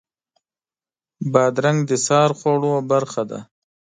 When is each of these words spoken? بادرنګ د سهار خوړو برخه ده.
بادرنګ 1.33 1.79
د 1.89 1.91
سهار 2.05 2.31
خوړو 2.39 2.73
برخه 2.91 3.23
ده. 3.29 3.39